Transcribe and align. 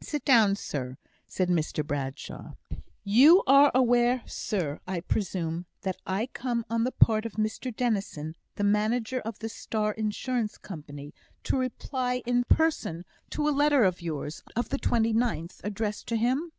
"Sit 0.00 0.24
down, 0.24 0.54
sir!" 0.56 0.96
said 1.26 1.50
Mr 1.50 1.86
Bradshaw. 1.86 2.52
"You 3.04 3.42
are 3.46 3.70
aware, 3.74 4.22
sir, 4.24 4.80
I 4.88 5.00
presume, 5.00 5.66
that 5.82 5.98
I 6.06 6.28
come 6.32 6.64
on 6.70 6.84
the 6.84 6.92
part 6.92 7.26
of 7.26 7.34
Mr 7.34 7.76
Dennison, 7.76 8.36
the 8.54 8.64
manager 8.64 9.20
of 9.20 9.38
the 9.40 9.50
Star 9.50 9.92
Insurance 9.92 10.56
Company, 10.56 11.12
to 11.44 11.58
reply 11.58 12.22
in 12.24 12.44
person 12.44 13.04
to 13.28 13.46
a 13.46 13.50
letter 13.50 13.84
of 13.84 14.00
yours, 14.00 14.42
of 14.56 14.70
the 14.70 14.78
29th, 14.78 15.60
addressed 15.62 16.08
to 16.08 16.16
him?" 16.16 16.52